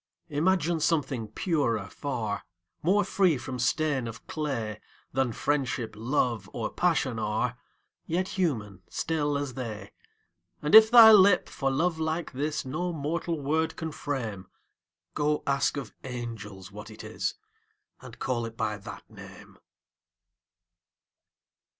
Imagine 0.29 0.79
something 0.79 1.27
purer 1.27 1.85
far, 1.85 2.41
More 2.81 3.03
free 3.03 3.37
from 3.37 3.59
stain 3.59 4.07
of 4.07 4.25
clay 4.25 4.79
Than 5.13 5.31
Friendship, 5.31 5.93
Love, 5.95 6.49
or 6.53 6.73
Passion 6.73 7.19
are, 7.19 7.55
Yet 8.07 8.29
human, 8.29 8.81
still 8.89 9.37
as 9.37 9.53
they: 9.53 9.91
And 10.59 10.73
if 10.73 10.89
thy 10.89 11.11
lip, 11.11 11.47
for 11.47 11.69
love 11.69 11.99
like 11.99 12.31
this, 12.31 12.65
No 12.65 12.91
mortal 12.91 13.39
word 13.39 13.75
can 13.75 13.91
frame, 13.91 14.47
Go, 15.13 15.43
ask 15.45 15.77
of 15.77 15.93
angels 16.03 16.71
what 16.71 16.89
it 16.89 17.03
is, 17.03 17.35
And 18.01 18.17
call 18.17 18.47
it 18.47 18.57
by 18.57 18.77
that 18.77 19.07
name! 19.07 19.59